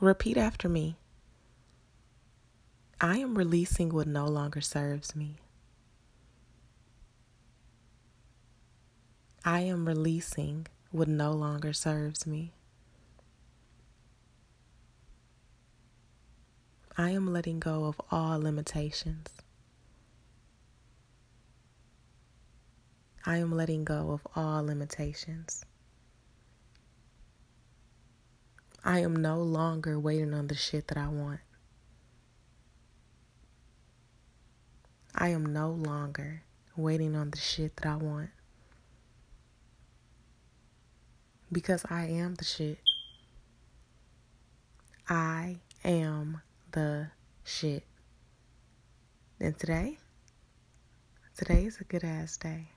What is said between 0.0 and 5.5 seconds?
Repeat after me. I am releasing what no longer serves me.